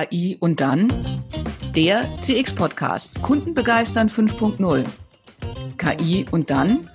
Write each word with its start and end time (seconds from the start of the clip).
KI 0.00 0.36
und 0.40 0.60
dann 0.60 0.88
der 1.74 2.08
CX 2.22 2.54
Podcast 2.54 3.22
Kunden 3.22 3.54
begeistern 3.54 4.08
5.0. 4.08 4.84
KI 5.76 6.26
und 6.30 6.48
dann 6.50 6.88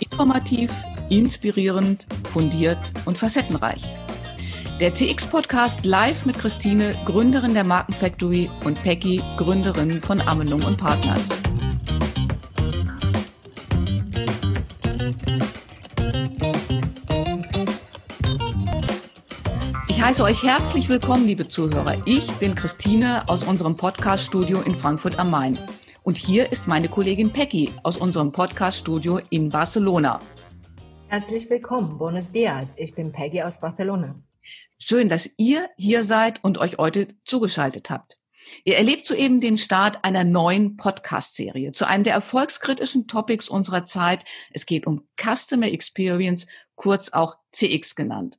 informativ, 0.00 0.70
inspirierend, 1.08 2.06
fundiert 2.30 2.78
und 3.06 3.16
facettenreich. 3.16 3.82
Der 4.80 4.92
CX 4.92 5.26
Podcast 5.26 5.86
live 5.86 6.26
mit 6.26 6.38
Christine, 6.38 6.94
Gründerin 7.06 7.54
der 7.54 7.64
Markenfactory 7.64 8.50
und 8.64 8.82
Peggy, 8.82 9.22
Gründerin 9.36 10.02
von 10.02 10.20
Amenum 10.20 10.64
und 10.64 10.76
Partners. 10.76 11.28
Heiße 20.04 20.22
euch 20.22 20.42
herzlich 20.42 20.90
willkommen, 20.90 21.26
liebe 21.26 21.48
Zuhörer. 21.48 21.96
Ich 22.04 22.30
bin 22.32 22.54
Christine 22.54 23.26
aus 23.26 23.42
unserem 23.42 23.74
Podcast-Studio 23.74 24.60
in 24.60 24.74
Frankfurt 24.74 25.18
am 25.18 25.30
Main. 25.30 25.58
Und 26.02 26.18
hier 26.18 26.52
ist 26.52 26.68
meine 26.68 26.90
Kollegin 26.90 27.32
Peggy 27.32 27.72
aus 27.84 27.96
unserem 27.96 28.30
Podcast-Studio 28.30 29.20
in 29.30 29.48
Barcelona. 29.48 30.20
Herzlich 31.08 31.48
willkommen, 31.48 31.96
buenos 31.96 32.30
dias. 32.30 32.74
Ich 32.76 32.94
bin 32.94 33.12
Peggy 33.12 33.40
aus 33.40 33.58
Barcelona. 33.60 34.22
Schön, 34.78 35.08
dass 35.08 35.30
ihr 35.38 35.70
hier 35.78 36.04
seid 36.04 36.44
und 36.44 36.58
euch 36.58 36.76
heute 36.76 37.08
zugeschaltet 37.24 37.88
habt. 37.88 38.18
Ihr 38.64 38.76
erlebt 38.76 39.06
soeben 39.06 39.40
den 39.40 39.56
Start 39.56 40.04
einer 40.04 40.24
neuen 40.24 40.76
Podcast-Serie 40.76 41.72
zu 41.72 41.88
einem 41.88 42.04
der 42.04 42.12
erfolgskritischen 42.12 43.06
Topics 43.06 43.48
unserer 43.48 43.86
Zeit. 43.86 44.26
Es 44.52 44.66
geht 44.66 44.86
um 44.86 45.08
Customer 45.18 45.68
Experience, 45.68 46.46
kurz 46.74 47.08
auch 47.08 47.36
CX 47.52 47.94
genannt. 47.94 48.38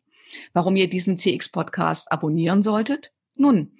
Warum 0.53 0.75
ihr 0.75 0.89
diesen 0.89 1.17
CX-Podcast 1.17 2.11
abonnieren 2.11 2.61
solltet? 2.61 3.11
Nun, 3.37 3.73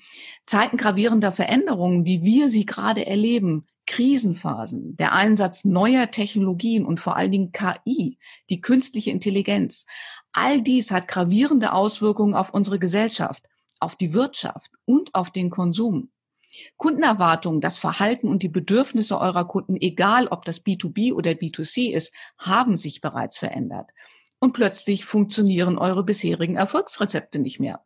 Zeiten 0.43 0.77
gravierender 0.77 1.31
Veränderungen, 1.31 2.05
wie 2.05 2.23
wir 2.23 2.49
sie 2.49 2.65
gerade 2.65 3.05
erleben, 3.05 3.65
Krisenphasen, 3.87 4.97
der 4.97 5.13
Einsatz 5.13 5.63
neuer 5.63 6.11
Technologien 6.11 6.85
und 6.85 6.99
vor 6.99 7.15
allen 7.15 7.31
Dingen 7.31 7.51
KI, 7.51 8.17
die 8.49 8.59
künstliche 8.59 9.11
Intelligenz, 9.11 9.85
all 10.33 10.61
dies 10.61 10.91
hat 10.91 11.07
gravierende 11.07 11.71
Auswirkungen 11.71 12.33
auf 12.33 12.53
unsere 12.53 12.79
Gesellschaft, 12.79 13.43
auf 13.79 13.95
die 13.95 14.13
Wirtschaft 14.13 14.71
und 14.85 15.13
auf 15.15 15.31
den 15.31 15.49
Konsum. 15.49 16.09
Kundenerwartungen, 16.77 17.61
das 17.61 17.77
Verhalten 17.77 18.27
und 18.27 18.43
die 18.43 18.49
Bedürfnisse 18.49 19.19
eurer 19.19 19.45
Kunden, 19.45 19.75
egal 19.79 20.27
ob 20.27 20.45
das 20.45 20.65
B2B 20.65 21.13
oder 21.13 21.31
B2C 21.31 21.91
ist, 21.91 22.13
haben 22.37 22.77
sich 22.77 23.01
bereits 23.01 23.37
verändert. 23.37 23.89
Und 24.45 24.53
plötzlich 24.53 25.05
funktionieren 25.05 25.79
eure 25.79 26.03
bisherigen 26.03 26.55
Erfolgsrezepte 26.55 27.39
nicht 27.39 27.59
mehr. 27.59 27.83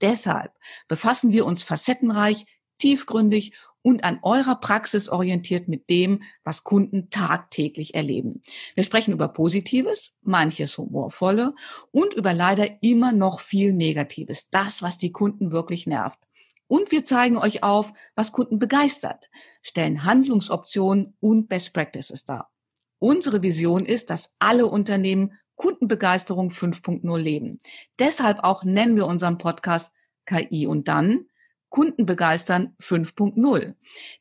Deshalb 0.00 0.52
befassen 0.86 1.32
wir 1.32 1.44
uns 1.44 1.64
facettenreich, 1.64 2.46
tiefgründig 2.78 3.52
und 3.82 4.04
an 4.04 4.20
eurer 4.22 4.60
Praxis 4.60 5.08
orientiert 5.08 5.66
mit 5.66 5.90
dem, 5.90 6.22
was 6.44 6.62
Kunden 6.62 7.10
tagtäglich 7.10 7.96
erleben. 7.96 8.42
Wir 8.76 8.84
sprechen 8.84 9.12
über 9.12 9.26
Positives, 9.26 10.20
manches 10.22 10.78
Humorvolle 10.78 11.56
und 11.90 12.14
über 12.14 12.32
leider 12.32 12.80
immer 12.80 13.10
noch 13.10 13.40
viel 13.40 13.72
Negatives, 13.72 14.50
das, 14.50 14.82
was 14.82 14.98
die 14.98 15.10
Kunden 15.10 15.50
wirklich 15.50 15.88
nervt. 15.88 16.20
Und 16.68 16.92
wir 16.92 17.04
zeigen 17.04 17.38
euch 17.38 17.64
auf, 17.64 17.92
was 18.14 18.30
Kunden 18.30 18.60
begeistert, 18.60 19.30
stellen 19.62 20.04
Handlungsoptionen 20.04 21.16
und 21.18 21.48
Best 21.48 21.74
Practices 21.74 22.24
dar. 22.24 22.52
Unsere 23.00 23.42
Vision 23.42 23.84
ist, 23.84 24.10
dass 24.10 24.36
alle 24.38 24.66
Unternehmen 24.66 25.32
Kundenbegeisterung 25.58 26.48
5.0 26.48 27.18
leben. 27.18 27.58
Deshalb 27.98 28.44
auch 28.44 28.64
nennen 28.64 28.96
wir 28.96 29.06
unseren 29.06 29.36
Podcast 29.36 29.92
KI 30.24 30.66
und 30.66 30.88
dann 30.88 31.26
Kunden 31.68 32.06
begeistern 32.06 32.74
5.0. 32.80 33.74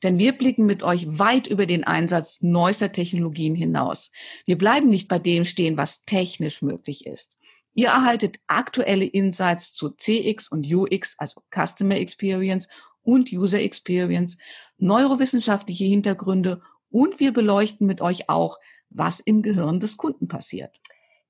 Denn 0.03 0.17
wir 0.17 0.33
blicken 0.33 0.65
mit 0.65 0.83
euch 0.83 1.19
weit 1.19 1.47
über 1.47 1.65
den 1.65 1.85
Einsatz 1.85 2.41
neuester 2.41 2.91
Technologien 2.91 3.55
hinaus. 3.55 4.11
Wir 4.45 4.57
bleiben 4.57 4.89
nicht 4.89 5.07
bei 5.07 5.19
dem 5.19 5.45
stehen, 5.45 5.77
was 5.77 6.01
technisch 6.01 6.61
möglich 6.61 7.05
ist. 7.05 7.37
Ihr 7.73 7.89
erhaltet 7.89 8.39
aktuelle 8.47 9.05
Insights 9.05 9.73
zu 9.73 9.91
CX 9.91 10.49
und 10.49 10.65
UX, 10.65 11.15
also 11.19 11.41
Customer 11.53 11.95
Experience 11.95 12.67
und 13.03 13.31
User 13.31 13.61
Experience, 13.61 14.37
neurowissenschaftliche 14.77 15.85
Hintergründe 15.85 16.61
und 16.89 17.19
wir 17.19 17.31
beleuchten 17.31 17.85
mit 17.85 18.01
euch 18.01 18.29
auch, 18.29 18.57
was 18.89 19.19
im 19.19 19.41
Gehirn 19.41 19.79
des 19.79 19.97
Kunden 19.97 20.27
passiert. 20.27 20.81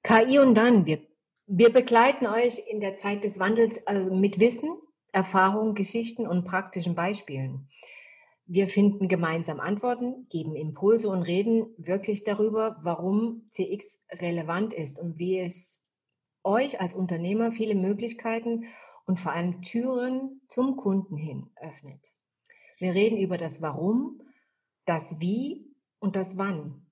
KI 0.03 0.40
und 0.40 0.56
dann, 0.56 0.85
wir, 0.85 1.00
wir 1.47 1.72
begleiten 1.72 2.28
euch 2.28 2.63
in 2.68 2.80
der 2.80 2.96
Zeit 2.96 3.24
des 3.24 3.40
Wandels 3.40 3.85
also 3.88 4.13
mit 4.13 4.40
Wissen, 4.40 4.69
Erfahrungen, 5.12 5.75
Geschichten 5.75 6.28
und 6.28 6.46
praktischen 6.46 6.96
Beispielen. 6.96 7.68
Wir 8.46 8.68
finden 8.68 9.09
gemeinsam 9.09 9.59
Antworten, 9.59 10.28
geben 10.30 10.56
Impulse 10.56 11.09
und 11.09 11.24
reden 11.24 11.74
wirklich 11.78 12.24
darüber, 12.24 12.78
warum 12.81 13.47
CX 13.52 14.00
relevant 14.22 14.74
ist 14.74 15.00
und 15.02 15.19
wie 15.19 15.40
es 15.40 15.85
euch 16.44 16.79
als 16.79 16.96
Unternehmer 16.96 17.52
viele 17.52 17.75
Möglichkeiten 17.75 18.66
und 19.06 19.19
vor 19.19 19.34
allem 19.34 19.62
Türen 19.62 20.41
zum 20.47 20.78
Kunden 20.78 21.18
hin 21.18 21.50
öffnet. 21.58 22.14
Wir 22.78 22.94
reden 22.94 23.18
über 23.18 23.38
das 23.38 23.62
Warum, 23.62 24.22
das 24.85 25.19
Wie 25.19 25.66
und 26.00 26.16
das 26.16 26.38
Wann. 26.38 26.85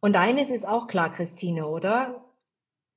Und 0.00 0.16
eines 0.16 0.50
ist 0.50 0.66
auch 0.66 0.86
klar, 0.86 1.12
Christine, 1.12 1.68
oder? 1.68 2.24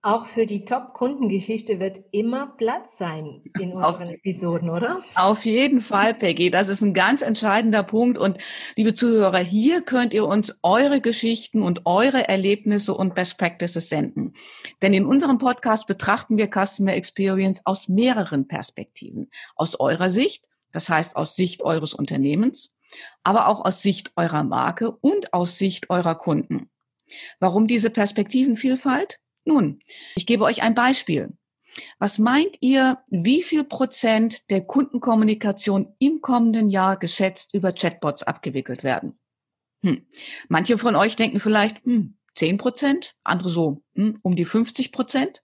Auch 0.06 0.26
für 0.26 0.46
die 0.46 0.66
Top-Kundengeschichte 0.66 1.80
wird 1.80 2.02
immer 2.12 2.48
Platz 2.58 2.98
sein 2.98 3.42
in 3.58 3.72
unseren 3.72 4.04
auf, 4.04 4.10
Episoden, 4.10 4.70
oder? 4.70 5.00
Auf 5.16 5.46
jeden 5.46 5.80
Fall, 5.80 6.14
Peggy. 6.14 6.52
Das 6.52 6.68
ist 6.68 6.82
ein 6.82 6.94
ganz 6.94 7.22
entscheidender 7.22 7.84
Punkt. 7.84 8.18
Und 8.18 8.38
liebe 8.76 8.94
Zuhörer, 8.94 9.38
hier 9.38 9.82
könnt 9.82 10.14
ihr 10.14 10.28
uns 10.28 10.58
eure 10.62 11.00
Geschichten 11.00 11.62
und 11.62 11.86
eure 11.86 12.28
Erlebnisse 12.28 12.94
und 12.94 13.16
Best 13.16 13.38
Practices 13.38 13.88
senden. 13.88 14.34
Denn 14.82 14.94
in 14.94 15.06
unserem 15.06 15.38
Podcast 15.38 15.88
betrachten 15.88 16.36
wir 16.36 16.50
Customer 16.50 16.94
Experience 16.96 17.62
aus 17.64 17.88
mehreren 17.88 18.46
Perspektiven. 18.46 19.32
Aus 19.56 19.80
eurer 19.80 20.10
Sicht, 20.10 20.50
das 20.74 20.90
heißt 20.90 21.16
aus 21.16 21.38
Sicht 21.38 21.64
eures 21.64 21.94
Unternehmens, 21.94 22.76
aber 23.24 23.48
auch 23.48 23.64
aus 23.64 23.82
Sicht 23.82 24.12
eurer 24.18 24.44
Marke 24.44 24.92
und 24.92 25.34
aus 25.34 25.58
Sicht 25.58 25.90
eurer 25.90 26.16
Kunden. 26.16 26.70
Warum 27.40 27.68
diese 27.68 27.90
Perspektivenvielfalt? 27.90 29.22
Nun, 29.46 29.80
ich 30.16 30.26
gebe 30.26 30.44
euch 30.44 30.62
ein 30.62 30.76
Beispiel. 30.76 31.34
Was 32.00 32.20
meint 32.20 32.58
ihr, 32.62 33.00
wie 33.10 33.42
viel 33.42 33.64
Prozent 33.64 34.50
der 34.52 34.62
Kundenkommunikation 34.62 35.96
im 36.00 36.22
kommenden 36.22 36.70
Jahr 36.70 36.98
geschätzt 36.98 37.54
über 37.54 37.72
Chatbots 37.72 38.24
abgewickelt 38.24 38.84
werden? 38.84 39.20
Hm. 39.84 40.06
Manche 40.50 40.78
von 40.78 40.96
euch 40.96 41.16
denken 41.16 41.40
vielleicht, 41.40 41.84
hm, 41.84 42.18
10 42.36 42.58
Prozent, 42.58 43.16
andere 43.24 43.50
so, 43.50 43.84
hm, 43.96 44.20
um 44.22 44.36
die 44.36 44.46
50 44.46 44.92
Prozent. 44.92 45.44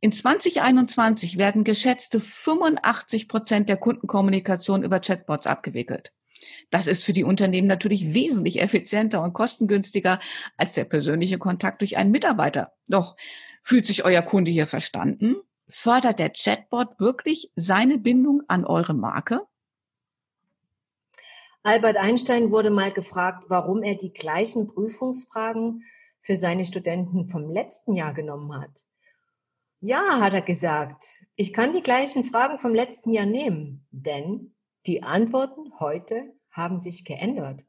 In 0.00 0.12
2021 0.12 1.38
werden 1.38 1.64
geschätzte 1.64 2.20
85 2.20 3.28
Prozent 3.28 3.68
der 3.68 3.76
Kundenkommunikation 3.76 4.82
über 4.82 5.00
Chatbots 5.00 5.46
abgewickelt. 5.46 6.12
Das 6.70 6.86
ist 6.86 7.04
für 7.04 7.12
die 7.12 7.24
Unternehmen 7.24 7.68
natürlich 7.68 8.14
wesentlich 8.14 8.60
effizienter 8.60 9.22
und 9.22 9.32
kostengünstiger 9.32 10.20
als 10.56 10.74
der 10.74 10.84
persönliche 10.84 11.38
Kontakt 11.38 11.80
durch 11.80 11.96
einen 11.96 12.10
Mitarbeiter. 12.10 12.72
Doch 12.86 13.16
fühlt 13.62 13.86
sich 13.86 14.04
euer 14.04 14.22
Kunde 14.22 14.50
hier 14.50 14.66
verstanden? 14.66 15.36
Fördert 15.68 16.18
der 16.18 16.30
Chatbot 16.30 16.98
wirklich 16.98 17.50
seine 17.56 17.98
Bindung 17.98 18.42
an 18.48 18.64
eure 18.64 18.94
Marke? 18.94 19.40
Albert 21.62 21.96
Einstein 21.96 22.50
wurde 22.50 22.70
mal 22.70 22.90
gefragt, 22.90 23.44
warum 23.48 23.82
er 23.82 23.94
die 23.94 24.12
gleichen 24.12 24.66
Prüfungsfragen 24.66 25.84
für 26.20 26.36
seine 26.36 26.66
Studenten 26.66 27.26
vom 27.26 27.48
letzten 27.48 27.94
Jahr 27.94 28.14
genommen 28.14 28.60
hat. 28.60 28.84
Ja, 29.78 30.20
hat 30.20 30.32
er 30.32 30.42
gesagt, 30.42 31.04
ich 31.34 31.52
kann 31.52 31.72
die 31.72 31.82
gleichen 31.82 32.24
Fragen 32.24 32.58
vom 32.58 32.74
letzten 32.74 33.12
Jahr 33.12 33.26
nehmen, 33.26 33.86
denn 33.90 34.54
die 34.86 35.02
Antworten 35.02 35.78
heute 35.80 36.34
haben 36.50 36.78
sich 36.78 37.04
geändert. 37.04 37.64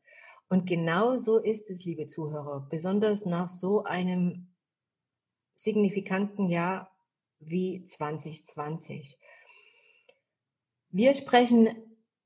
Und 0.50 0.68
genau 0.68 1.15
so 1.15 1.39
ist 1.39 1.69
es, 1.69 1.86
liebe 1.86 2.06
Zuhörer, 2.06 2.68
besonders 2.69 3.25
nach 3.25 3.50
so 3.50 3.83
einem 3.83 4.54
signifikanten 5.56 6.48
Jahr 6.48 6.92
wie 7.39 7.83
2020. 7.83 9.18
Wir 10.89 11.13
sprechen 11.13 11.69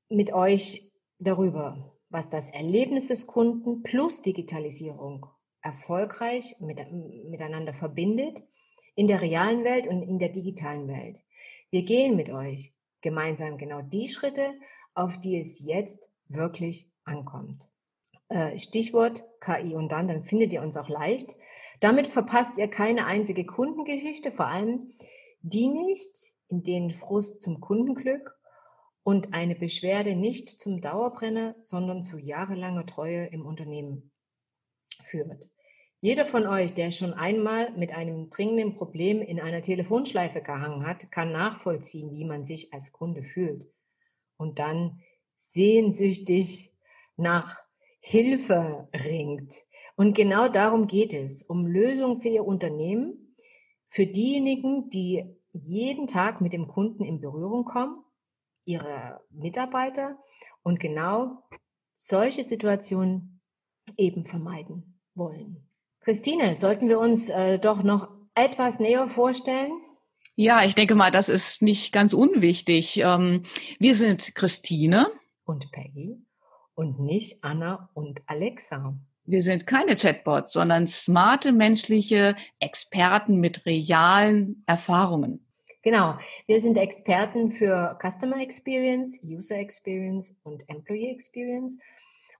mit 0.08 0.32
euch 0.32 0.92
darüber, 1.18 1.94
was 2.10 2.28
das 2.28 2.50
Erlebnis 2.50 3.08
des 3.08 3.26
Kunden 3.26 3.82
plus 3.82 4.22
Digitalisierung 4.22 5.26
erfolgreich 5.60 6.56
mit, 6.60 6.80
miteinander 6.92 7.72
verbindet 7.72 8.42
in 8.94 9.06
der 9.06 9.22
realen 9.22 9.64
Welt 9.64 9.86
und 9.86 10.02
in 10.02 10.18
der 10.18 10.30
digitalen 10.30 10.88
Welt. 10.88 11.22
Wir 11.70 11.84
gehen 11.84 12.16
mit 12.16 12.30
euch 12.30 12.74
gemeinsam 13.00 13.58
genau 13.58 13.82
die 13.82 14.08
Schritte, 14.08 14.54
auf 14.98 15.20
die 15.20 15.38
es 15.38 15.64
jetzt 15.64 16.10
wirklich 16.28 16.90
ankommt. 17.04 17.70
Äh, 18.28 18.58
Stichwort 18.58 19.24
KI 19.40 19.74
und 19.74 19.92
dann, 19.92 20.08
dann 20.08 20.22
findet 20.22 20.52
ihr 20.52 20.60
uns 20.60 20.76
auch 20.76 20.88
leicht. 20.88 21.36
Damit 21.80 22.08
verpasst 22.08 22.58
ihr 22.58 22.68
keine 22.68 23.06
einzige 23.06 23.46
Kundengeschichte, 23.46 24.32
vor 24.32 24.48
allem 24.48 24.92
die 25.40 25.68
nicht, 25.68 26.32
in 26.48 26.64
denen 26.64 26.90
Frust 26.90 27.40
zum 27.40 27.60
Kundenglück 27.60 28.36
und 29.04 29.32
eine 29.32 29.54
Beschwerde 29.54 30.16
nicht 30.16 30.48
zum 30.60 30.80
Dauerbrenner, 30.80 31.54
sondern 31.62 32.02
zu 32.02 32.18
jahrelanger 32.18 32.84
Treue 32.84 33.26
im 33.26 33.46
Unternehmen 33.46 34.10
führt. 35.00 35.48
Jeder 36.00 36.24
von 36.24 36.46
euch, 36.46 36.74
der 36.74 36.90
schon 36.90 37.12
einmal 37.14 37.70
mit 37.76 37.92
einem 37.92 38.30
dringenden 38.30 38.74
Problem 38.74 39.22
in 39.22 39.40
einer 39.40 39.62
Telefonschleife 39.62 40.42
gehangen 40.42 40.86
hat, 40.86 41.10
kann 41.12 41.32
nachvollziehen, 41.32 42.10
wie 42.12 42.24
man 42.24 42.44
sich 42.44 42.74
als 42.74 42.92
Kunde 42.92 43.22
fühlt. 43.22 43.68
Und 44.38 44.58
dann 44.58 45.02
sehnsüchtig 45.34 46.72
nach 47.16 47.62
Hilfe 48.00 48.88
ringt. 48.94 49.52
Und 49.96 50.14
genau 50.16 50.48
darum 50.48 50.86
geht 50.86 51.12
es, 51.12 51.42
um 51.42 51.66
Lösungen 51.66 52.20
für 52.20 52.28
Ihr 52.28 52.46
Unternehmen, 52.46 53.34
für 53.86 54.06
diejenigen, 54.06 54.88
die 54.90 55.36
jeden 55.52 56.06
Tag 56.06 56.40
mit 56.40 56.52
dem 56.52 56.68
Kunden 56.68 57.04
in 57.04 57.20
Berührung 57.20 57.64
kommen, 57.64 58.04
Ihre 58.64 59.20
Mitarbeiter 59.30 60.18
und 60.62 60.78
genau 60.78 61.42
solche 61.94 62.44
Situationen 62.44 63.40
eben 63.96 64.24
vermeiden 64.24 65.00
wollen. 65.14 65.68
Christine, 66.00 66.54
sollten 66.54 66.88
wir 66.88 67.00
uns 67.00 67.28
äh, 67.28 67.58
doch 67.58 67.82
noch 67.82 68.08
etwas 68.34 68.78
näher 68.78 69.08
vorstellen? 69.08 69.72
Ja, 70.40 70.62
ich 70.62 70.76
denke 70.76 70.94
mal, 70.94 71.10
das 71.10 71.28
ist 71.28 71.62
nicht 71.62 71.92
ganz 71.92 72.12
unwichtig. 72.12 72.98
Ähm, 72.98 73.42
wir 73.80 73.96
sind 73.96 74.36
Christine 74.36 75.08
und 75.44 75.72
Peggy 75.72 76.16
und 76.76 77.00
nicht 77.00 77.42
Anna 77.42 77.90
und 77.92 78.22
Alexa. 78.26 78.96
Wir 79.24 79.42
sind 79.42 79.66
keine 79.66 79.96
Chatbots, 79.96 80.52
sondern 80.52 80.86
smarte 80.86 81.50
menschliche 81.50 82.36
Experten 82.60 83.40
mit 83.40 83.66
realen 83.66 84.62
Erfahrungen. 84.68 85.44
Genau, 85.82 86.16
wir 86.46 86.60
sind 86.60 86.78
Experten 86.78 87.50
für 87.50 87.98
Customer 88.00 88.40
Experience, 88.40 89.18
User 89.24 89.58
Experience 89.58 90.36
und 90.44 90.68
Employee 90.68 91.10
Experience 91.10 91.78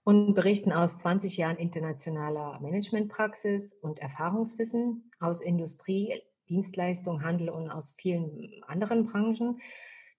und 0.05 0.35
berichten 0.35 0.71
aus 0.71 0.99
20 0.99 1.35
Jahren 1.35 1.57
internationaler 1.57 2.61
Managementpraxis 2.61 3.73
und 3.81 3.99
Erfahrungswissen 3.99 5.11
aus 5.19 5.41
Industrie, 5.41 6.13
Dienstleistung, 6.49 7.23
Handel 7.23 7.49
und 7.49 7.69
aus 7.69 7.91
vielen 7.91 8.61
anderen 8.67 9.05
Branchen. 9.05 9.59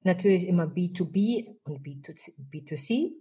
Natürlich 0.02 0.46
immer 0.46 0.64
B2B 0.64 1.56
und 1.64 1.84
B2C. 1.84 3.12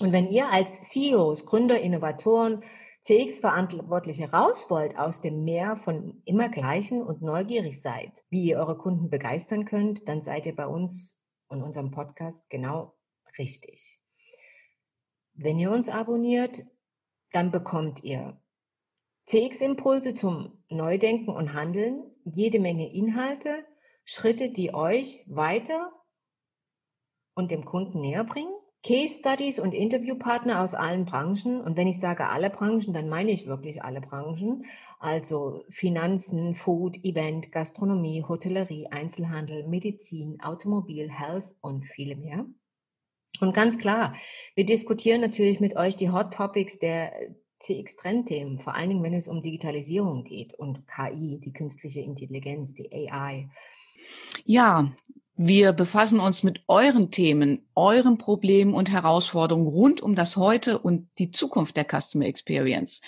Und 0.00 0.12
wenn 0.12 0.28
ihr 0.28 0.48
als 0.48 0.80
CEOs, 0.80 1.44
Gründer, 1.44 1.80
Innovatoren, 1.80 2.64
CX-Verantwortliche 3.02 4.30
raus 4.32 4.70
wollt 4.70 4.98
aus 4.98 5.20
dem 5.20 5.44
Meer 5.44 5.76
von 5.76 6.22
immer 6.24 6.48
gleichen 6.48 7.02
und 7.02 7.20
neugierig 7.20 7.80
seid, 7.80 8.24
wie 8.30 8.44
ihr 8.44 8.58
eure 8.58 8.78
Kunden 8.78 9.10
begeistern 9.10 9.66
könnt, 9.66 10.08
dann 10.08 10.22
seid 10.22 10.46
ihr 10.46 10.56
bei 10.56 10.66
uns 10.66 11.20
und 11.48 11.62
unserem 11.62 11.90
Podcast 11.90 12.48
genau 12.48 12.96
richtig. 13.38 14.00
Wenn 15.34 15.58
ihr 15.58 15.70
uns 15.70 15.88
abonniert, 15.88 16.64
dann 17.32 17.50
bekommt 17.50 18.02
ihr 18.04 18.40
CX-Impulse 19.26 20.14
zum 20.14 20.64
Neudenken 20.70 21.30
und 21.30 21.52
Handeln, 21.52 22.10
jede 22.24 22.60
Menge 22.60 22.92
Inhalte, 22.92 23.64
Schritte, 24.04 24.50
die 24.50 24.74
euch 24.74 25.24
weiter 25.28 25.92
und 27.34 27.50
dem 27.50 27.64
Kunden 27.64 28.00
näher 28.00 28.24
bringen, 28.24 28.54
Case 28.86 29.18
Studies 29.18 29.58
und 29.58 29.72
Interviewpartner 29.72 30.60
aus 30.60 30.74
allen 30.74 31.06
Branchen. 31.06 31.62
Und 31.62 31.78
wenn 31.78 31.86
ich 31.86 31.98
sage 31.98 32.28
alle 32.28 32.50
Branchen, 32.50 32.92
dann 32.92 33.08
meine 33.08 33.30
ich 33.30 33.46
wirklich 33.46 33.82
alle 33.82 34.02
Branchen. 34.02 34.66
Also 34.98 35.64
Finanzen, 35.70 36.54
Food, 36.54 37.02
Event, 37.02 37.50
Gastronomie, 37.50 38.22
Hotellerie, 38.28 38.88
Einzelhandel, 38.88 39.66
Medizin, 39.66 40.38
Automobil, 40.42 41.10
Health 41.10 41.54
und 41.62 41.86
viele 41.86 42.16
mehr. 42.16 42.44
Und 43.40 43.54
ganz 43.54 43.78
klar, 43.78 44.14
wir 44.54 44.66
diskutieren 44.66 45.22
natürlich 45.22 45.60
mit 45.60 45.76
euch 45.76 45.96
die 45.96 46.10
Hot 46.10 46.34
Topics 46.34 46.78
der 46.78 47.12
CX-Trendthemen, 47.60 48.58
vor 48.58 48.74
allen 48.74 48.90
Dingen, 48.90 49.02
wenn 49.02 49.14
es 49.14 49.28
um 49.28 49.42
Digitalisierung 49.42 50.24
geht 50.24 50.54
und 50.54 50.86
KI, 50.86 51.40
die 51.42 51.52
künstliche 51.52 52.00
Intelligenz, 52.00 52.74
die 52.74 52.90
AI. 52.92 53.48
Ja, 54.44 54.92
wir 55.36 55.72
befassen 55.72 56.20
uns 56.20 56.42
mit 56.42 56.62
euren 56.68 57.10
Themen, 57.10 57.66
euren 57.74 58.18
Problemen 58.18 58.74
und 58.74 58.90
Herausforderungen 58.90 59.66
rund 59.66 60.00
um 60.00 60.14
das 60.14 60.36
Heute 60.36 60.78
und 60.78 61.08
die 61.18 61.30
Zukunft 61.32 61.76
der 61.76 61.86
Customer 61.86 62.26
Experience. 62.26 63.00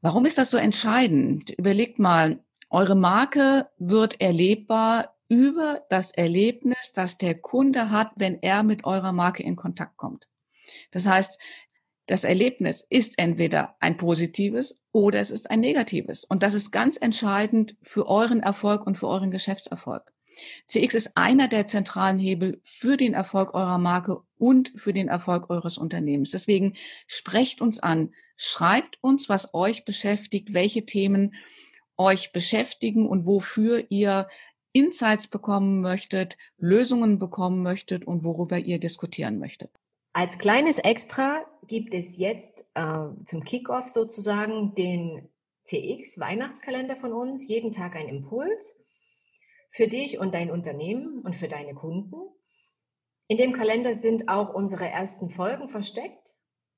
Warum 0.00 0.24
ist 0.24 0.38
das 0.38 0.50
so 0.50 0.56
entscheidend? 0.56 1.50
Überlegt 1.50 1.98
mal, 1.98 2.42
eure 2.70 2.94
Marke 2.94 3.68
wird 3.78 4.20
erlebbar 4.20 5.14
über 5.28 5.82
das 5.88 6.12
Erlebnis, 6.12 6.92
das 6.92 7.18
der 7.18 7.34
Kunde 7.34 7.90
hat, 7.90 8.12
wenn 8.16 8.40
er 8.42 8.62
mit 8.62 8.84
eurer 8.84 9.12
Marke 9.12 9.42
in 9.42 9.56
Kontakt 9.56 9.96
kommt. 9.96 10.28
Das 10.90 11.06
heißt, 11.06 11.38
das 12.06 12.24
Erlebnis 12.24 12.86
ist 12.88 13.18
entweder 13.18 13.76
ein 13.80 13.96
positives 13.96 14.82
oder 14.92 15.20
es 15.20 15.30
ist 15.30 15.50
ein 15.50 15.60
negatives. 15.60 16.24
Und 16.24 16.42
das 16.42 16.54
ist 16.54 16.70
ganz 16.70 16.96
entscheidend 16.96 17.76
für 17.82 18.06
euren 18.06 18.40
Erfolg 18.40 18.86
und 18.86 18.98
für 18.98 19.08
euren 19.08 19.30
Geschäftserfolg. 19.30 20.12
CX 20.66 20.94
ist 20.94 21.16
einer 21.16 21.48
der 21.48 21.66
zentralen 21.66 22.18
Hebel 22.18 22.60
für 22.62 22.96
den 22.96 23.14
Erfolg 23.14 23.54
eurer 23.54 23.78
Marke 23.78 24.22
und 24.36 24.72
für 24.76 24.92
den 24.92 25.08
Erfolg 25.08 25.48
eures 25.48 25.78
Unternehmens. 25.78 26.32
Deswegen 26.32 26.74
sprecht 27.06 27.60
uns 27.60 27.78
an, 27.78 28.12
schreibt 28.36 28.98
uns, 29.00 29.28
was 29.28 29.54
euch 29.54 29.84
beschäftigt, 29.84 30.52
welche 30.52 30.84
Themen 30.84 31.34
euch 31.96 32.32
beschäftigen 32.32 33.08
und 33.08 33.26
wofür 33.26 33.84
ihr 33.88 34.28
Insights 34.72 35.28
bekommen 35.28 35.80
möchtet, 35.80 36.36
Lösungen 36.58 37.20
bekommen 37.20 37.62
möchtet 37.62 38.04
und 38.04 38.24
worüber 38.24 38.58
ihr 38.58 38.80
diskutieren 38.80 39.38
möchtet. 39.38 39.70
Als 40.16 40.38
kleines 40.38 40.78
Extra 40.78 41.44
gibt 41.66 41.92
es 41.92 42.18
jetzt 42.18 42.66
äh, 42.74 43.08
zum 43.24 43.42
Kickoff 43.42 43.88
sozusagen 43.88 44.72
den 44.76 45.28
CX 45.64 46.20
Weihnachtskalender 46.20 46.94
von 46.94 47.12
uns, 47.12 47.48
jeden 47.48 47.72
Tag 47.72 47.96
ein 47.96 48.08
Impuls 48.08 48.78
für 49.70 49.88
dich 49.88 50.20
und 50.20 50.32
dein 50.32 50.52
Unternehmen 50.52 51.20
und 51.22 51.34
für 51.34 51.48
deine 51.48 51.74
Kunden. 51.74 52.14
In 53.26 53.38
dem 53.38 53.52
Kalender 53.54 53.92
sind 53.92 54.28
auch 54.28 54.54
unsere 54.54 54.86
ersten 54.86 55.30
Folgen 55.30 55.68
versteckt. 55.68 56.36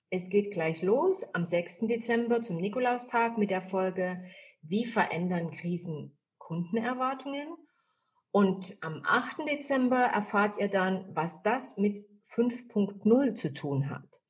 Es 0.09 0.31
geht 0.31 0.55
gleich 0.55 0.81
los 0.81 1.27
am 1.35 1.45
6. 1.45 1.81
Dezember 1.89 2.41
zum 2.41 2.57
Nikolaustag 2.57 3.37
mit 3.37 3.51
der 3.51 3.61
Folge 3.61 4.25
Wie 4.63 4.87
verändern 4.87 5.51
Krisen 5.51 6.19
Kundenerwartungen? 6.39 7.49
Und 8.31 8.79
am 8.81 9.03
8. 9.05 9.47
Dezember 9.47 9.99
erfahrt 10.01 10.59
ihr 10.59 10.69
dann, 10.69 11.11
was 11.15 11.43
das 11.43 11.77
mit 11.77 11.99
5.0 12.31 13.35
zu 13.35 13.53
tun 13.53 13.91
hat. 13.91 14.21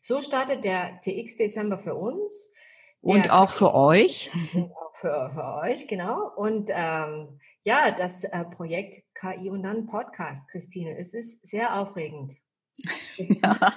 So 0.00 0.20
startet 0.20 0.64
der 0.64 0.98
CX 0.98 1.36
Dezember 1.36 1.78
für 1.78 1.94
uns. 1.94 2.52
Und 3.00 3.30
auch 3.30 3.50
für 3.50 3.74
euch. 3.74 4.30
Und 4.54 4.72
auch 4.72 4.94
für, 4.94 5.30
für 5.30 5.54
euch, 5.62 5.86
genau. 5.86 6.30
Und 6.36 6.70
ähm, 6.74 7.38
ja, 7.64 7.90
das 7.90 8.24
äh, 8.24 8.44
Projekt 8.44 9.02
KI 9.14 9.48
und 9.50 9.62
dann 9.62 9.86
Podcast, 9.86 10.48
Christine. 10.50 10.96
Es 10.98 11.14
ist 11.14 11.46
sehr 11.46 11.80
aufregend. 11.80 12.34
Ja, 13.16 13.72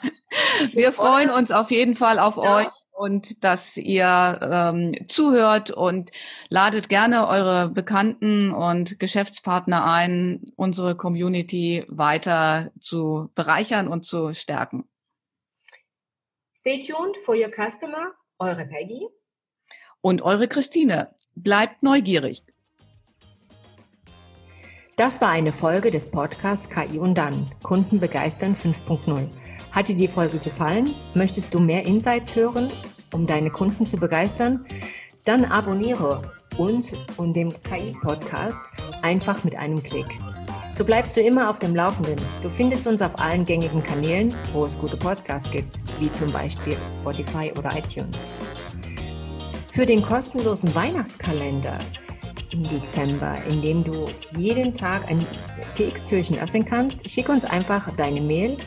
wir 0.74 0.92
freuen 0.92 1.30
uns 1.30 1.52
auf 1.52 1.70
jeden 1.70 1.96
Fall 1.96 2.18
auf 2.18 2.38
ja. 2.38 2.58
euch 2.58 2.68
und 2.98 3.44
dass 3.44 3.78
ihr 3.78 4.40
ähm, 4.42 5.08
zuhört 5.08 5.70
und 5.70 6.12
ladet 6.50 6.90
gerne 6.90 7.28
eure 7.28 7.70
Bekannten 7.70 8.52
und 8.52 9.00
Geschäftspartner 9.00 9.86
ein, 9.86 10.42
unsere 10.56 10.96
Community 10.98 11.86
weiter 11.90 12.72
zu 12.80 13.30
bereichern 13.36 13.88
und 13.88 14.04
zu 14.04 14.34
stärken. 14.34 14.90
Stay 16.58 16.80
tuned 16.80 17.16
for 17.18 17.36
your 17.36 17.52
customer, 17.52 18.14
eure 18.40 18.66
Peggy. 18.66 19.08
Und 20.02 20.24
eure 20.24 20.48
Christine. 20.48 21.16
Bleibt 21.36 21.84
neugierig. 21.84 22.46
Das 24.98 25.22
war 25.22 25.30
eine 25.30 25.54
Folge 25.54 25.92
des 25.92 26.10
Podcasts 26.10 26.68
KI 26.72 26.98
und 26.98 27.20
dann, 27.20 27.52
Kunden 27.62 28.00
begeistern 28.00 28.56
5.0. 28.56 29.28
Hat 29.72 29.90
dir 29.90 29.96
die 29.96 30.08
Folge 30.08 30.40
gefallen? 30.40 30.96
Möchtest 31.14 31.54
du 31.54 31.60
mehr 31.60 31.86
Insights 31.86 32.36
hören, 32.36 32.72
um 33.14 33.28
deine 33.28 33.52
Kunden 33.52 33.86
zu 33.86 33.98
begeistern? 33.98 34.66
Dann 35.24 35.46
abonniere 35.46 36.24
uns 36.58 36.96
und 37.18 37.38
dem 37.38 37.54
KI-Podcast 37.62 38.72
einfach 39.04 39.44
mit 39.44 39.56
einem 39.56 39.84
Klick. 39.84 40.08
So 40.74 40.84
bleibst 40.84 41.16
du 41.16 41.22
immer 41.22 41.48
auf 41.52 41.60
dem 41.60 41.76
Laufenden. 41.76 42.20
Du 42.42 42.50
findest 42.50 42.88
uns 42.88 43.04
auf 43.04 43.20
allen 43.20 43.46
gängigen 43.46 43.84
Kanälen, 43.84 44.34
wo 44.52 44.66
es 44.66 44.80
gute 44.80 44.98
Podcasts 44.98 45.52
gibt, 45.52 45.80
wie 46.00 46.12
zum 46.12 46.32
Beispiel 46.32 46.76
Spotify 46.90 47.54
oder 47.56 47.78
iTunes. 47.78 48.32
Für 49.70 49.86
den 49.86 50.02
kostenlosen 50.02 50.74
Weihnachtskalender 50.74 51.78
im 52.52 52.68
Dezember, 52.68 53.38
in 53.50 53.62
dem 53.62 53.84
du 53.84 54.08
jeden 54.36 54.74
Tag 54.74 55.10
ein 55.10 55.26
TX-Türchen 55.74 56.40
öffnen 56.40 56.66
kannst, 56.66 57.10
schick 57.10 57.30
uns 57.30 57.46
einfach 57.46 57.96
deine 57.96 58.22
Mail 58.22 58.58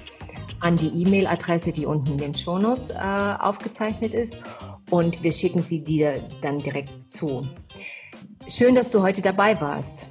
an 0.61 0.77
die 0.77 0.89
E-Mail-Adresse, 1.03 1.73
die 1.73 1.87
unten 1.87 2.13
in 2.13 2.19
den 2.19 2.35
Shownotes 2.35 2.91
äh, 2.91 2.95
aufgezeichnet 2.97 4.15
ist 4.15 4.39
und 4.91 5.25
wir 5.25 5.33
schicken 5.33 5.63
sie 5.63 5.83
dir 5.83 6.23
dann 6.43 6.61
direkt 6.61 7.11
zu. 7.11 7.47
Schön, 8.47 8.75
dass 8.75 8.91
du 8.91 9.03
heute 9.03 9.23
dabei 9.23 9.61
warst. 9.61 10.09